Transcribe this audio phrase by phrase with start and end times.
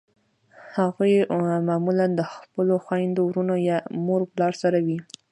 [0.77, 1.13] هغوی
[1.67, 4.97] معمولأ د خپلو خویندو ورونو یا مور پلار سره وي.